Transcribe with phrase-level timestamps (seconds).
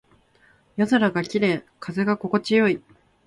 [0.77, 1.63] 夜空が綺麗。
[1.79, 2.81] 風が心地よい。